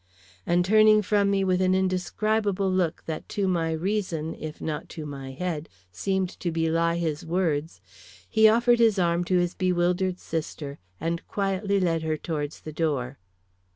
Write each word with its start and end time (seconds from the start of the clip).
And 0.47 0.65
turning 0.65 1.03
from 1.03 1.29
me 1.29 1.43
with 1.43 1.61
an 1.61 1.75
indescribable 1.75 2.71
look 2.71 3.03
that 3.05 3.29
to 3.37 3.47
my 3.47 3.71
reason, 3.71 4.33
if 4.33 4.59
not 4.59 4.89
to 4.97 5.05
my 5.05 5.29
head, 5.33 5.69
seemed 5.91 6.31
to 6.39 6.51
belie 6.51 6.95
his 6.97 7.23
words, 7.23 7.81
he 8.27 8.47
offered 8.49 8.79
his 8.79 8.97
arm 8.97 9.23
to 9.25 9.37
his 9.37 9.53
bewildered 9.53 10.17
sister 10.17 10.79
and 10.99 11.27
quietly 11.27 11.79
led 11.79 12.01
her 12.01 12.17
towards 12.17 12.61
the 12.61 12.73
door. 12.73 13.19